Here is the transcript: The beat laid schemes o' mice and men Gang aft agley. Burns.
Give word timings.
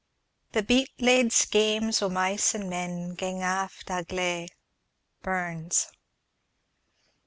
The 0.53 0.63
beat 0.63 0.89
laid 0.97 1.31
schemes 1.31 2.01
o' 2.01 2.09
mice 2.09 2.55
and 2.55 2.67
men 2.67 3.13
Gang 3.13 3.43
aft 3.43 3.91
agley. 3.91 4.49
Burns. 5.21 5.91